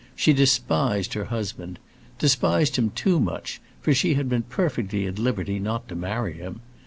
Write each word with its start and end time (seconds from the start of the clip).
She 0.15 0.33
despised 0.33 1.13
her 1.13 1.25
husband; 1.25 1.77
despised 2.17 2.75
him 2.75 2.89
too 2.89 3.19
much, 3.19 3.61
for 3.83 3.93
she 3.93 4.15
had 4.15 4.27
been 4.29 4.41
perfectly 4.41 5.05
at 5.05 5.19
liberty 5.19 5.59
not 5.59 5.87
to 5.89 5.95
marry 5.95 6.33
him. 6.33 6.61